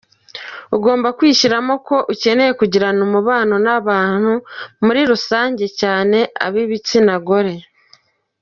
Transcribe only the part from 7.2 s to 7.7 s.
gore.